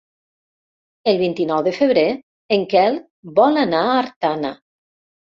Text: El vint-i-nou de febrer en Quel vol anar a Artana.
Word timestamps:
El 1.09 1.17
vint-i-nou 1.17 1.59
de 1.67 1.73
febrer 1.79 2.05
en 2.57 2.63
Quel 2.71 2.97
vol 3.41 3.59
anar 3.65 3.83
a 3.91 3.99
Artana. 3.99 4.51